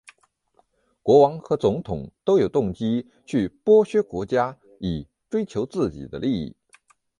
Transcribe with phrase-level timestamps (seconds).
[1.03, 6.55] 国王和总统都有动机会去剥削国家以追求自己的利益。